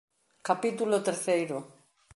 [0.47, 1.57] Capítulo terceiro.